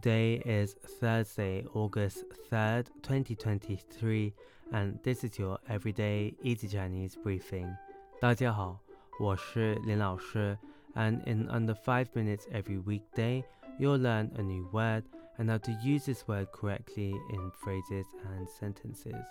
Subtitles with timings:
[0.00, 4.34] Today is Thursday, August 3rd, 2023,
[4.72, 7.74] and this is your everyday easy Chinese briefing.
[8.20, 8.80] 大家好，
[9.20, 10.58] 我是林老师,
[10.94, 13.44] and in under 5 minutes every weekday,
[13.78, 15.04] you'll learn a new word
[15.38, 19.24] and how to use this word correctly in phrases and sentences.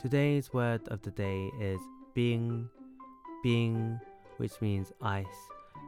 [0.00, 1.80] Today's word of the day is
[2.14, 2.68] bing,
[3.42, 3.98] bing,
[4.36, 5.26] which means ice.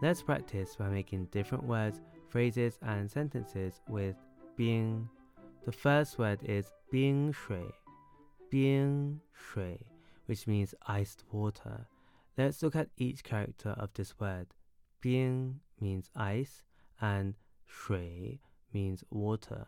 [0.02, 4.15] Let's practice by making different words phrases and sentences with
[4.55, 5.09] bing.
[5.65, 7.71] The first word is bing shui,
[8.49, 9.79] bing shui,
[10.27, 11.87] which means iced water.
[12.37, 14.47] Let's look at each character of this word.
[15.01, 16.63] Bing means ice
[16.99, 17.35] and
[17.65, 18.41] shui
[18.73, 19.67] means water.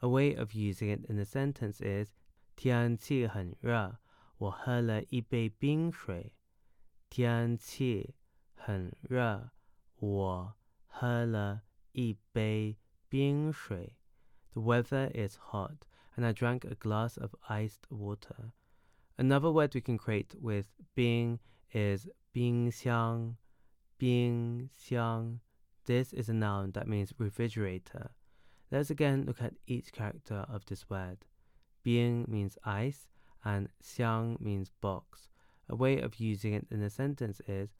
[0.00, 2.12] A way of using it in a sentence is
[2.56, 3.98] 天气很热，
[4.38, 6.32] 我喝了一杯冰水。
[7.08, 8.14] 天气
[8.54, 9.50] 很热，
[9.96, 10.54] 我
[10.86, 11.62] 喝了
[11.93, 12.77] 一杯
[13.09, 13.97] 冰水.
[14.53, 18.53] The weather is hot, and I drank a glass of iced water.
[19.17, 21.39] Another word we can create with "bing"
[21.71, 23.37] is 冰箱,
[23.97, 25.39] 冰箱.
[25.85, 28.11] This is a noun that means refrigerator.
[28.71, 31.25] Let's again look at each character of this word.
[31.83, 33.07] 冰 means ice,
[33.43, 35.29] and 箱 means box.
[35.69, 37.73] A way of using it in a sentence is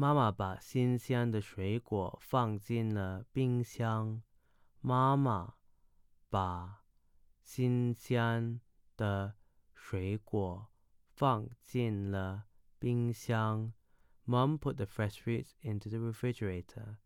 [0.00, 4.22] 妈妈把新鲜的水果放进了冰箱。
[4.80, 5.54] 妈妈
[6.30, 6.84] 把
[7.42, 8.60] 新鲜
[8.96, 9.34] 的
[9.74, 10.68] 水果
[11.16, 12.44] 放进了
[12.78, 13.72] 冰箱。
[14.24, 16.98] Mom put the fresh fruits into the refrigerator.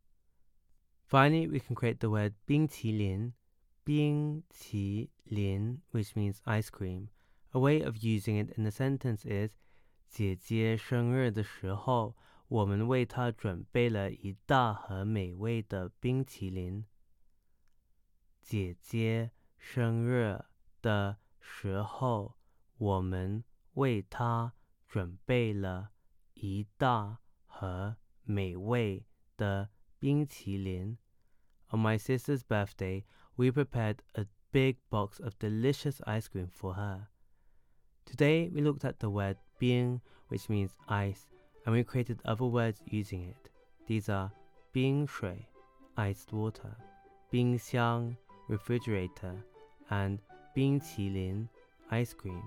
[1.07, 3.33] Finally, we can create the word 冰淇淋,
[3.83, 7.09] 冰淇淋, which means ice cream.
[7.53, 9.55] A way of using it in a sentence is
[10.11, 12.15] 姐姐生日的时候
[12.53, 16.85] 我们为他准备了一大盒美味的冰淇淋。
[18.43, 20.39] 姐姐生日
[20.83, 22.37] 的时候，
[22.77, 24.53] 我们为他
[24.87, 25.93] 准备了
[26.35, 29.07] 一大盒美味
[29.39, 30.99] 的冰淇淋。
[31.71, 33.05] On my sister's birthday,
[33.37, 37.07] we prepared a big box of delicious ice cream for her.
[38.05, 41.23] Today, we looked at the word 冰, which means ice
[41.65, 43.49] and we created other words using it.
[43.87, 44.33] These are
[44.73, 45.47] Bing Shui,
[45.97, 46.77] iced water,
[47.31, 48.17] Bing Xiang,
[48.49, 49.37] refrigerator,
[49.91, 50.19] and
[50.55, 51.49] Bing Qilin,
[51.91, 52.43] ice cream.